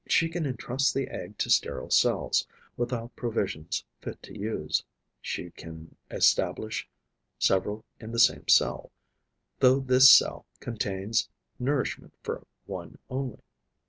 [0.07, 4.83] She can entrust the egg to sterile cells, without provisions fit to use;
[5.21, 6.89] she can establish
[7.37, 8.91] several in the same cell,
[9.59, 11.29] though this cell contains
[11.59, 13.43] nourishment for one only.